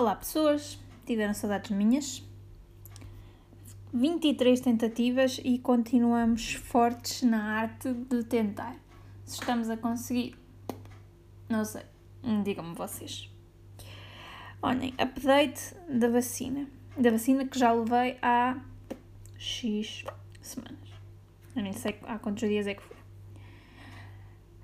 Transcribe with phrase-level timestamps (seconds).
[0.00, 2.26] Olá pessoas, tiveram saudades minhas?
[3.92, 8.76] 23 tentativas e continuamos fortes na arte de tentar.
[9.26, 10.38] Se estamos a conseguir,
[11.50, 11.82] não sei,
[12.42, 13.30] digam-me vocês.
[14.62, 16.66] Olhem, update da vacina.
[16.96, 18.58] Da vacina que já levei há
[19.36, 20.06] X
[20.40, 20.88] semanas.
[21.54, 22.96] Eu nem sei há quantos dias é que foi.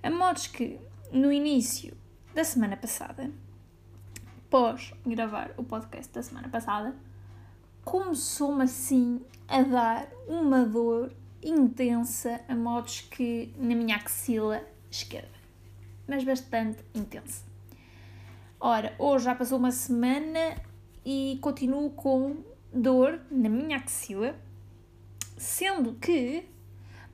[0.02, 0.80] A modos que
[1.12, 1.94] no início
[2.34, 3.30] da semana passada
[4.46, 6.94] após gravar o podcast da semana passada,
[7.84, 15.28] começou-me assim a dar uma dor intensa, a modos que na minha axila esquerda,
[16.06, 17.44] mas bastante intensa.
[18.60, 20.56] Ora, hoje já passou uma semana
[21.04, 22.36] e continuo com
[22.72, 24.36] dor na minha axila,
[25.36, 26.48] sendo que,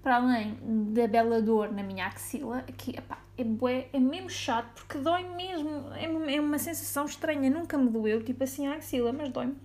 [0.03, 0.59] para além
[0.93, 5.25] da bela dor na minha axila, aqui, epá, é, bué, é mesmo chato porque dói
[5.35, 5.71] mesmo.
[5.95, 7.49] É, é uma sensação estranha.
[7.49, 9.57] Nunca me doeu, tipo assim, a axila, mas dói-me.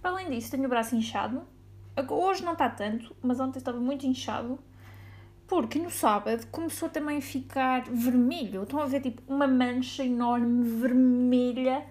[0.00, 1.42] Para além disso, tenho o braço inchado.
[2.08, 4.58] Hoje não está tanto, mas ontem estava muito inchado.
[5.46, 8.62] Porque no sábado começou também a ficar vermelho.
[8.62, 11.84] Estão a ver tipo uma mancha enorme vermelha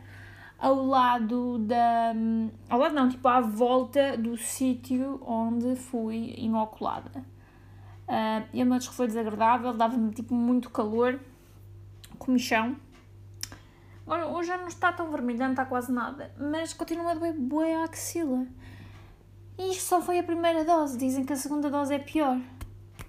[0.58, 2.14] ao lado da.
[2.70, 7.33] Ao lado não, tipo à volta do sítio onde fui inoculada.
[8.08, 11.20] Uh, e a que foi desagradável, dava-me tipo muito calor,
[12.18, 12.76] comichão.
[14.06, 17.34] Agora, hoje já não está tão vermelho, não está quase nada, mas continua a doer
[17.34, 18.46] bué a axila.
[19.58, 22.40] E isto só foi a primeira dose, dizem que a segunda dose é pior.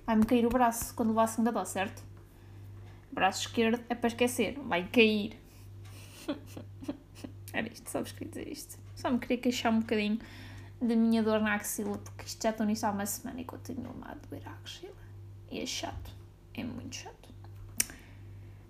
[0.07, 2.03] Vai-me cair o braço quando levar a segunda dose, certo?
[3.11, 5.37] Braço esquerdo é para esquecer, vai cair.
[7.53, 8.79] Era isto, vos queria dizer isto.
[8.95, 10.19] Só me queria queixar um bocadinho
[10.87, 13.95] da minha dor na axila, porque isto já estou nisso há uma semana e continua
[14.03, 14.93] a doer a axila.
[15.51, 16.15] E é chato,
[16.55, 17.29] é muito chato.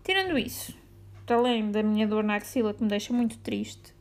[0.03, 0.77] Tirando isso,
[1.29, 3.95] além da minha dor na axila que me deixa muito triste,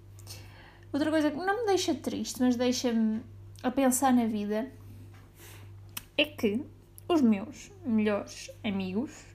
[0.91, 3.22] outra coisa que não me deixa triste, mas deixa-me
[3.63, 4.69] a pensar na vida,
[6.18, 6.63] é que
[7.07, 9.25] os meus melhores amigos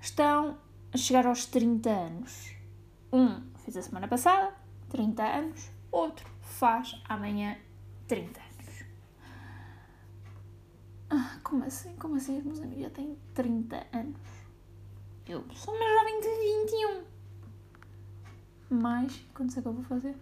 [0.00, 0.58] estão
[0.92, 2.54] a chegar aos 30 anos.
[3.12, 4.54] Um fez a semana passada,
[4.90, 7.56] 30 anos, outro faz amanhã
[8.08, 8.84] 30 anos.
[11.10, 11.94] Ah, como assim?
[11.96, 14.20] Como assim os meus amigos já têm 30 anos?
[15.26, 16.28] Eu sou uma jovem de
[16.66, 17.04] 21.
[18.70, 20.16] Mais, quantos é que eu vou fazer?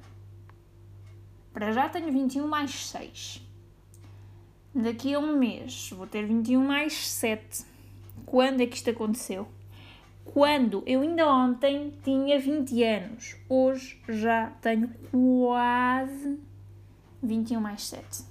[1.52, 3.42] Para já tenho 21 mais 6.
[4.74, 7.64] Daqui a um mês vou ter 21 mais 7.
[8.26, 9.48] Quando é que isto aconteceu?
[10.24, 16.38] Quando eu ainda ontem tinha 20 anos, hoje já tenho quase
[17.22, 18.24] 21 mais 7.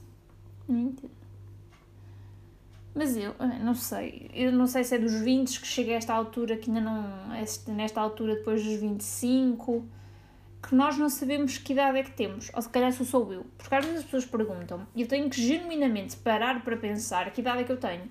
[2.93, 6.13] Mas eu não sei, eu não sei se é dos 20 que chega a esta
[6.13, 7.29] altura, que ainda não.
[7.67, 9.85] nesta altura depois dos 25,
[10.61, 13.45] que nós não sabemos que idade é que temos, ou se calhar sou eu.
[13.57, 17.41] Porque às vezes as pessoas perguntam e eu tenho que genuinamente parar para pensar que
[17.41, 18.09] idade é que eu tenho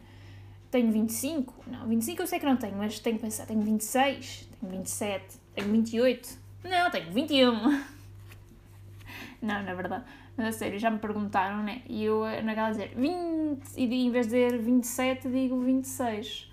[0.71, 1.55] tenho 25?
[1.67, 5.39] Não, 25 eu sei que não tenho, mas tenho que pensar, tenho 26, tenho 27,
[5.55, 6.39] tenho 28.
[6.65, 7.53] Não, tenho 21.
[9.43, 10.05] não, na verdade.
[10.37, 11.83] Mas a sério, já me perguntaram, né?
[11.89, 16.51] E eu, naquela dizer 20, e em vez de dizer 27, digo 26.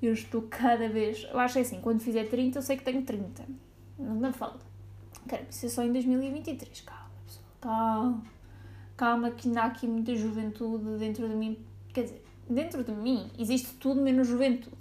[0.00, 1.26] Eu estou cada vez.
[1.30, 3.44] Eu acho assim, quando fizer 30, eu sei que tenho 30.
[3.98, 4.64] Não, não falta.
[5.28, 6.80] Quero isso é só em 2023.
[6.82, 7.44] Calma, pessoal.
[7.60, 8.22] Calma.
[8.96, 11.58] Calma, que ainda há aqui muita juventude dentro de mim.
[11.92, 14.76] Quer dizer, dentro de mim existe tudo menos juventude.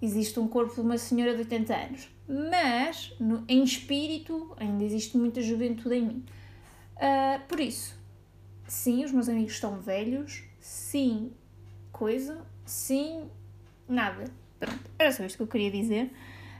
[0.00, 5.16] Existe um corpo de uma senhora de 80 anos, mas no, em espírito ainda existe
[5.16, 6.24] muita juventude em mim.
[6.96, 7.98] Uh, por isso,
[8.66, 11.32] sim, os meus amigos estão velhos, sim,
[11.90, 13.24] coisa, sim,
[13.88, 14.24] nada.
[14.58, 16.10] Pronto, era só isto que eu queria dizer.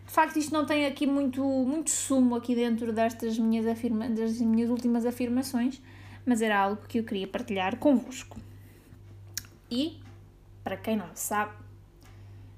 [0.06, 4.39] De facto, isto não tem aqui muito, muito sumo aqui dentro destas minhas, afirma, das
[4.41, 5.81] minhas últimas afirmações,
[6.27, 8.39] mas era algo que eu queria partilhar convosco.
[9.71, 9.99] E
[10.64, 11.54] para quem não sabe,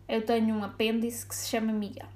[0.09, 2.07] eu tenho um apêndice que se chama Miguel.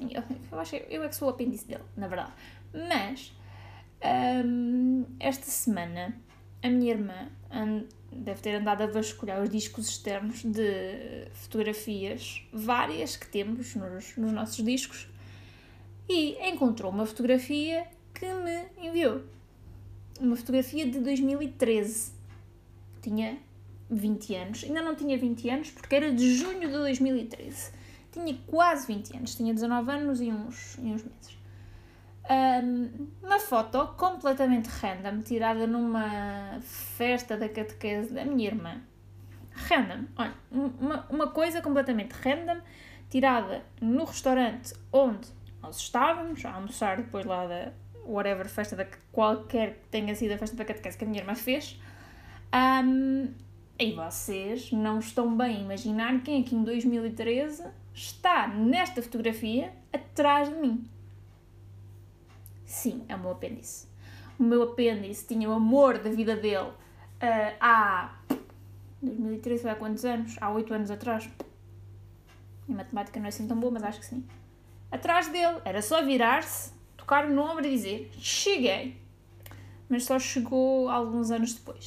[0.00, 2.32] Eu, eu acho eu é que sou o apêndice dele, na verdade.
[2.72, 3.32] Mas,
[4.44, 6.16] um, esta semana,
[6.62, 7.28] a minha irmã
[8.10, 14.32] deve ter andado a vasculhar os discos externos de fotografias, várias que temos nos, nos
[14.32, 15.08] nossos discos,
[16.08, 19.22] e encontrou uma fotografia que me enviou.
[20.18, 22.12] Uma fotografia de 2013.
[23.02, 23.38] Tinha
[23.90, 24.64] 20 anos.
[24.64, 27.72] Ainda não tinha 20 anos porque era de junho de 2013.
[28.12, 31.38] Tinha quase 20 anos, tinha 19 anos e uns, e uns meses.
[32.30, 38.82] Um, uma foto completamente random, tirada numa festa da catequese da minha irmã.
[39.52, 42.60] Random, olha, uma, uma coisa completamente random,
[43.08, 45.28] tirada no restaurante onde
[45.62, 47.72] nós estávamos a almoçar depois lá da
[48.04, 51.34] whatever festa da qualquer que tenha sido a festa da catequese que a minha irmã
[51.34, 51.80] fez.
[52.54, 53.28] Um,
[53.78, 57.64] e vocês não estão bem a imaginar quem aqui em 2013
[57.94, 60.84] está nesta fotografia atrás de mim.
[62.64, 63.86] Sim, é o meu apêndice.
[64.38, 68.18] O meu apêndice tinha o amor da vida dele uh, há
[69.00, 70.36] 2013 foi há quantos anos?
[70.40, 71.28] Há 8 anos atrás.
[72.68, 74.24] Em matemática não é assim tão boa, mas acho que sim.
[74.90, 79.00] Atrás dele, era só virar-se, tocar no ombro e dizer: Cheguei.
[79.88, 81.86] Mas só chegou alguns anos depois.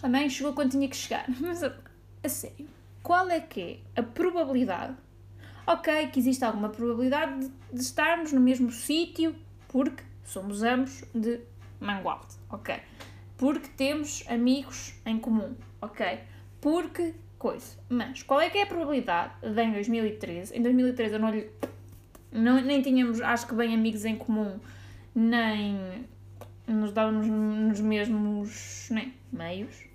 [0.00, 1.26] Também chegou quando tinha que chegar.
[1.40, 2.66] Mas a, sério,
[3.02, 4.94] qual é que é a probabilidade?
[5.66, 9.34] Ok, que existe alguma probabilidade de, de estarmos no mesmo sítio
[9.68, 11.40] porque somos ambos de
[11.78, 12.76] Mangualde, ok?
[13.36, 16.20] Porque temos amigos em comum, ok?
[16.60, 17.78] Porque coisa.
[17.88, 20.56] Mas qual é que é a probabilidade de em 2013?
[20.56, 21.50] Em 2013 eu não lhe.
[22.30, 24.60] Não, nem tínhamos, acho que, bem amigos em comum,
[25.14, 26.06] nem
[26.66, 29.89] nos dávamos nos mesmos né, meios.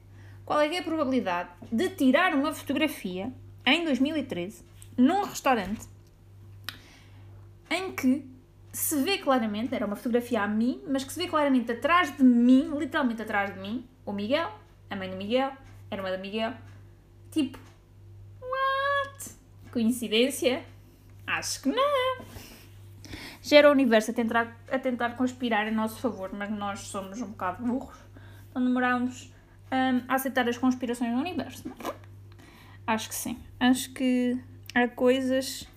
[0.45, 3.33] Qual é é a probabilidade de tirar uma fotografia
[3.65, 4.63] em 2013
[4.95, 5.87] num restaurante
[7.69, 8.35] em que
[8.71, 12.23] se vê claramente, era uma fotografia a mim, mas que se vê claramente atrás de
[12.23, 14.51] mim, literalmente atrás de mim, o Miguel,
[14.89, 15.51] a mãe do Miguel,
[15.89, 16.53] a irmã do Miguel.
[17.31, 17.57] Tipo,
[18.41, 19.31] what?
[19.71, 20.63] Coincidência?
[21.25, 22.25] Acho que não.
[23.41, 27.21] Já era o universo a tentar, a tentar conspirar em nosso favor, mas nós somos
[27.21, 27.97] um bocado burros.
[28.49, 29.33] Então demorámos
[29.71, 31.67] um, a aceitar as conspirações do universo.
[31.67, 31.75] Não?
[31.89, 31.95] É?
[32.87, 33.37] Acho que sim.
[33.59, 34.37] Acho que
[34.73, 35.67] há coisas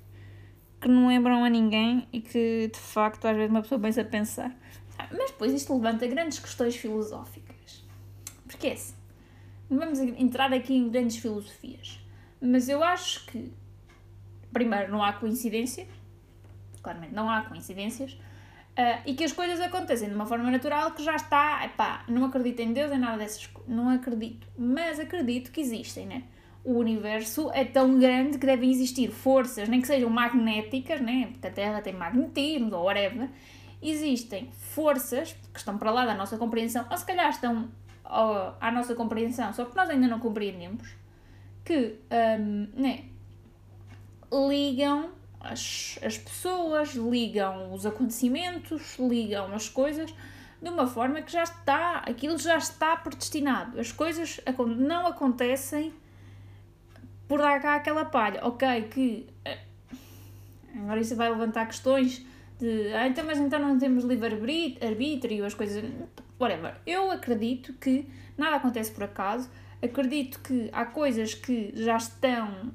[0.81, 4.05] que não lembram a ninguém e que de facto às vezes uma pessoa pensa a
[4.05, 4.56] pensar.
[5.11, 7.85] Mas depois isto levanta grandes questões filosóficas.
[8.46, 8.94] Porque é assim,
[9.70, 12.00] não vamos entrar aqui em grandes filosofias,
[12.40, 13.52] mas eu acho que,
[14.52, 15.87] primeiro, não há coincidência,
[16.82, 18.19] claramente não há coincidências,
[18.78, 22.25] uh, e que as coisas acontecem de uma forma natural que já está, epá, não
[22.25, 26.22] acredito em Deus, em nada dessas coisas, não acredito, mas acredito que existem, né?
[26.64, 31.28] o universo é tão grande que devem existir forças, nem que sejam magnéticas, né?
[31.32, 33.28] porque a Terra tem magnetismo ou whatever,
[33.80, 37.69] existem forças que estão para lá da nossa compreensão, ou se calhar estão
[38.04, 40.88] à nossa compreensão, só que nós ainda não compreendemos,
[41.64, 41.96] que
[42.40, 43.04] um, né,
[44.32, 45.10] ligam
[45.50, 50.14] as, as pessoas, ligam os acontecimentos, ligam as coisas
[50.60, 53.78] de uma forma que já está, aquilo já está predestinado.
[53.78, 54.40] As coisas
[54.76, 55.92] não acontecem
[57.28, 58.40] por dar cá aquela palha.
[58.44, 59.58] Ok, que eh,
[60.76, 62.24] agora isso vai levantar questões
[62.58, 65.84] de ah, então, mas então não temos livre-arbítrio, as coisas.
[66.40, 66.76] Whatever.
[66.86, 68.06] Eu acredito que
[68.36, 69.50] nada acontece por acaso.
[69.82, 72.72] Acredito que há coisas que já estão,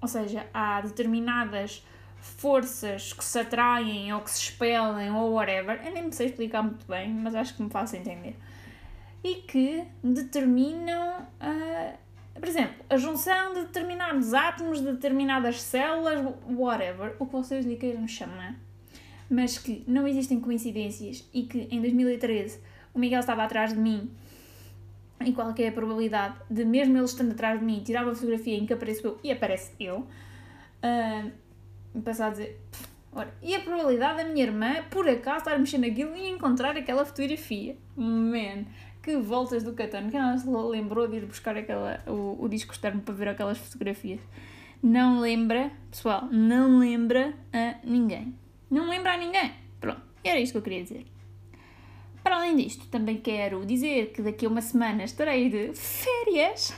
[0.00, 1.84] ou seja, há determinadas
[2.20, 5.80] forças que se atraem ou que se expelem ou whatever.
[5.84, 8.36] Eu nem me sei explicar muito bem, mas acho que me faço entender.
[9.22, 11.26] E que determinam.
[11.40, 17.64] Uh, por exemplo, a junção de determinados átomos, de determinadas células, whatever, o que vocês
[17.64, 18.54] lhe queiram chamar,
[19.30, 22.60] mas que não existem coincidências e que em 2013
[22.92, 24.10] o Miguel estava atrás de mim
[25.24, 28.56] e qual é a probabilidade de, mesmo ele estando atrás de mim, tirar uma fotografia
[28.56, 30.06] em que apareço eu e aparece eu,
[30.82, 32.60] uh, passar a dizer.
[33.12, 36.76] Ora, e a probabilidade da minha irmã, por acaso, estar a mexer naquilo e encontrar
[36.76, 37.74] aquela fotografia?
[37.96, 38.66] Man,
[39.02, 42.72] que voltas do Catano, que ela se lembrou de ir buscar aquela, o, o disco
[42.72, 44.20] externo para ver aquelas fotografias.
[44.82, 48.34] Não lembra, pessoal, não lembra a ninguém.
[48.70, 49.52] Não lembra a ninguém.
[49.80, 51.06] Pronto, era isto que eu queria dizer.
[52.26, 56.74] Para além disto, também quero dizer que daqui a uma semana estarei de férias.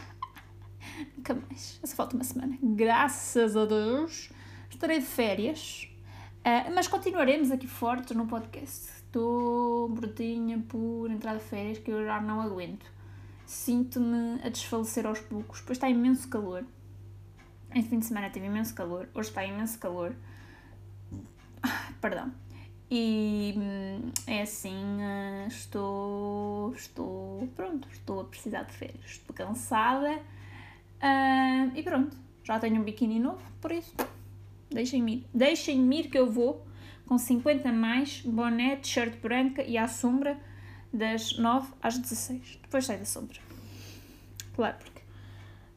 [1.16, 2.58] Nunca mais, só falta uma semana.
[2.62, 4.28] Graças a Deus,
[4.68, 5.88] estarei de férias.
[6.40, 12.04] Uh, mas continuaremos aqui fortes no podcast estou brutinha por entrar de férias que eu
[12.04, 12.84] já não aguento.
[13.46, 16.62] Sinto-me a desfalecer aos poucos, pois está imenso calor.
[17.74, 20.14] Este fim de semana teve imenso calor, hoje está imenso calor.
[22.02, 22.34] Perdão.
[22.90, 30.12] E hum, é assim, eh, estou, estou, pronto, estou a precisar de férias, estou cansada
[30.16, 33.94] uh, e pronto, já tenho um biquíni novo, por isso
[34.70, 36.66] deixem-me ir, deixem-me ir que eu vou
[37.06, 40.38] com 50 mais, boné, t-shirt branca e à sombra
[40.92, 42.60] das 9 às 16.
[42.62, 43.38] Depois sai da sombra.
[44.54, 45.00] Claro, porque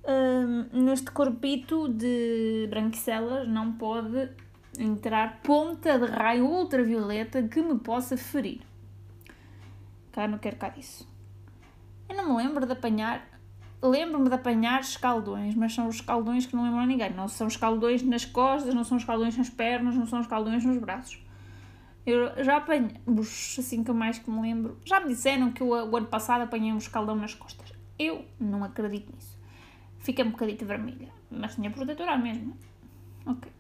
[0.06, 4.30] hum, neste corpito de branquicelas não pode
[4.78, 8.62] entrar ponta de raio ultravioleta que me possa ferir.
[10.12, 11.08] Cá não quero cá disso.
[12.10, 13.32] Eu não me lembro de apanhar
[13.82, 17.14] lembro-me de apanhar escaldões, mas são os escaldões que não lembram a ninguém.
[17.14, 21.20] Não são escaldões nas costas, não são escaldões nas pernas, não são escaldões nos braços.
[22.06, 22.96] Eu já apanhei,
[23.58, 26.72] assim que mais que me lembro, já me disseram que o, o ano passado apanhei
[26.72, 27.74] um escaldão nas costas.
[27.98, 29.38] Eu não acredito nisso.
[30.00, 32.58] Fiquei um bocadito vermelha, mas tinha protetora mesmo.
[33.26, 33.52] Ok.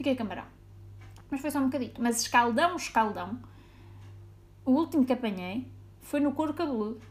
[0.00, 0.46] Fiquei camarão.
[1.30, 2.00] Mas foi só um bocadito.
[2.00, 3.38] Mas escaldão, escaldão,
[4.64, 7.02] o último que apanhei foi no couro cabeludo.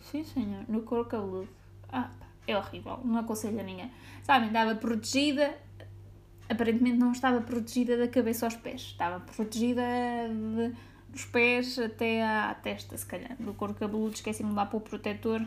[0.00, 1.50] Sim, senhor, no couro cabeludo.
[1.92, 2.08] Ah,
[2.46, 3.92] é horrível, não aconselho a ninguém.
[4.22, 5.54] Sabem, estava protegida,
[6.48, 9.82] aparentemente não estava protegida da cabeça aos pés, estava protegida
[10.30, 10.74] de,
[11.10, 13.36] dos pés até à testa, se calhar.
[13.38, 15.46] Do couro cabeludo, esqueci-me de lá para o protetor.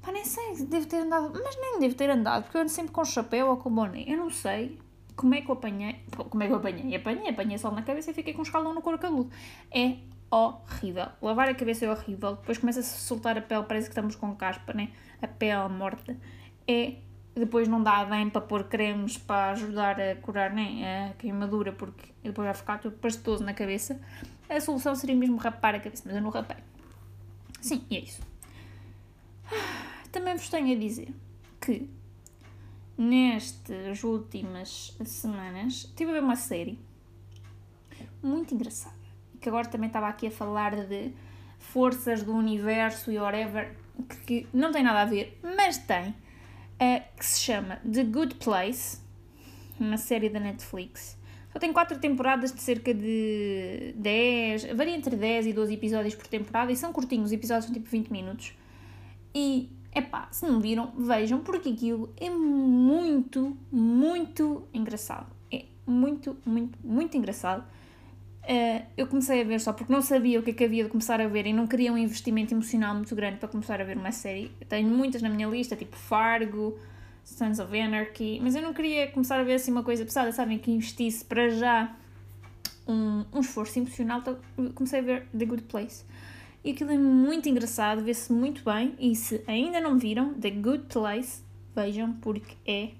[0.00, 2.92] Pá, nem sei, devo ter andado, mas nem devo ter andado, porque eu ando sempre
[2.92, 4.04] com chapéu ou com boné.
[4.06, 4.78] Eu não sei
[5.22, 6.00] como é que eu apanhei.
[6.16, 6.96] Como é que eu apanhei?
[6.96, 9.30] Apanhei, apanhei sol na cabeça e fiquei com um escalão no couro cabeludo.
[9.70, 9.98] É
[10.28, 11.06] horrível.
[11.22, 12.34] Lavar a cabeça é horrível.
[12.34, 14.90] Depois começa-se a soltar a pele, parece que estamos com caspa, né?
[15.22, 16.16] A pele morta.
[16.66, 16.94] É.
[17.36, 21.12] Depois não dá bem para pôr cremes para ajudar a curar né?
[21.12, 23.98] a queimadura, porque depois vai ficar tudo pastoso na cabeça.
[24.50, 26.58] A solução seria mesmo rapar a cabeça, mas eu não rapei.
[27.60, 28.20] Sim, e é isso.
[30.10, 31.14] Também vos tenho a dizer
[31.58, 31.88] que
[32.96, 36.78] nestas últimas semanas estive a ver uma série
[38.22, 39.02] muito engraçada
[39.42, 41.12] que agora também estava aqui a falar de
[41.58, 43.76] forças do universo e whatever,
[44.24, 48.98] que, não tem nada a ver, mas tem, uh, que se chama The Good Place,
[49.78, 51.18] uma série da Netflix.
[51.52, 56.26] Só tem 4 temporadas de cerca de 10, varia entre 10 e 12 episódios por
[56.26, 58.54] temporada e são curtinhos, os episódios são tipo 20 minutos.
[59.34, 65.26] E, epá, se não viram, vejam, porque aquilo é muito, muito engraçado.
[65.50, 67.64] É muito, muito, muito engraçado.
[68.42, 70.90] Uh, eu comecei a ver só porque não sabia o que é que havia de
[70.90, 73.96] começar a ver e não queria um investimento emocional muito grande para começar a ver
[73.96, 74.50] uma série.
[74.60, 76.76] Eu tenho muitas na minha lista, tipo Fargo,
[77.24, 80.58] Sons of Anarchy, mas eu não queria começar a ver assim uma coisa pesada, sabem?
[80.58, 81.94] Que investisse para já
[82.86, 84.18] um, um esforço emocional.
[84.18, 84.38] Então
[84.74, 86.04] comecei a ver The Good Place.
[86.64, 88.94] E aquilo é muito engraçado, vê-se muito bem.
[88.98, 91.42] E se ainda não viram The Good Place,
[91.74, 92.90] vejam porque é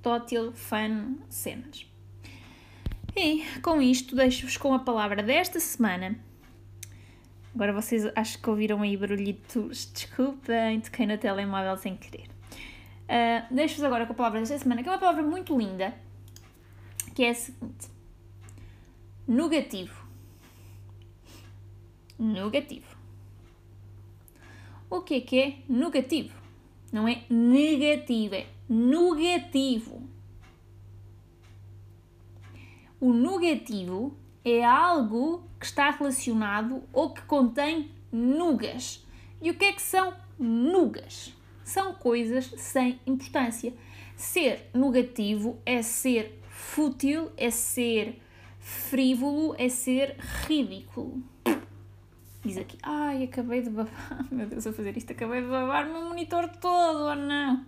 [0.00, 1.86] tótil fan cenas.
[3.16, 6.18] E com isto deixo-vos com a palavra desta semana.
[7.54, 12.28] Agora vocês acho que ouviram aí barulhitos, desculpem, toquei no telemóvel sem querer.
[13.02, 15.94] Uh, deixo-vos agora com a palavra desta semana, que é uma palavra muito linda,
[17.14, 17.88] que é a seguinte:
[19.28, 20.01] negativo.
[22.22, 22.96] Negativo.
[24.88, 26.32] O que é que é negativo?
[26.92, 30.08] Não é negativo, é negativo.
[33.00, 39.04] O negativo é algo que está relacionado ou que contém nugas.
[39.40, 41.34] E o que é que são nugas?
[41.64, 43.74] São coisas sem importância.
[44.14, 48.22] Ser negativo é ser fútil, é ser
[48.60, 51.31] frívolo, é ser ridículo.
[52.44, 55.92] Diz aqui, ai, acabei de babar, meu Deus, a fazer isto, acabei de babar o
[55.92, 57.54] meu monitor todo, ou não?
[57.54, 57.62] Uh,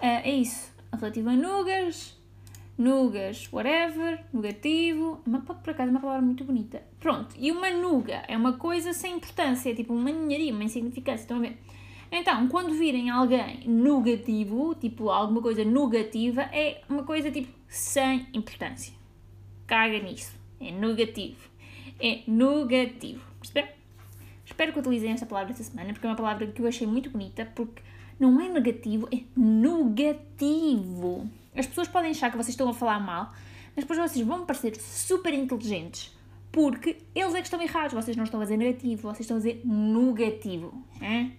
[0.00, 2.16] é isso, relativo a nugas,
[2.78, 6.80] nugas, whatever, negativo, uma, por acaso é uma palavra muito bonita.
[7.00, 11.22] Pronto, e uma nuga é uma coisa sem importância, é tipo uma ninharia, uma insignificância,
[11.22, 11.58] estão a ver?
[12.10, 18.94] Então, quando virem alguém negativo, tipo alguma coisa negativa, é uma coisa tipo sem importância.
[19.66, 20.38] Caga nisso.
[20.58, 21.50] É negativo.
[22.00, 23.22] É negativo.
[23.40, 23.77] Perceberam?
[24.48, 27.10] Espero que utilizem esta palavra esta semana, porque é uma palavra que eu achei muito
[27.10, 27.82] bonita, porque
[28.18, 31.28] não é negativo, é negativo.
[31.54, 33.30] As pessoas podem achar que vocês estão a falar mal,
[33.76, 36.16] mas depois vocês vão parecer super inteligentes
[36.50, 37.92] porque eles é que estão errados.
[37.92, 40.82] Vocês não estão a dizer negativo, vocês estão a dizer negativo.
[41.00, 41.30] É?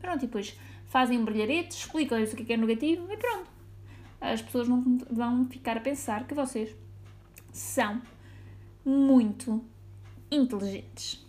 [0.00, 0.56] Pronto, e depois
[0.86, 3.50] fazem um brilharete, explicam-lhes o que é, é negativo e pronto.
[4.20, 6.74] As pessoas não vão ficar a pensar que vocês
[7.52, 8.00] são
[8.84, 9.62] muito
[10.30, 11.23] inteligentes.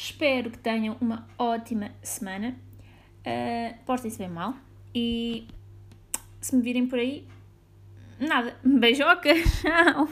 [0.00, 2.54] Espero que tenham uma ótima semana.
[3.26, 4.54] Uh, Portem-se bem mal
[4.94, 5.48] e
[6.40, 7.26] se me virem por aí,
[8.20, 8.56] nada.
[8.62, 10.08] Beijoca, tchau!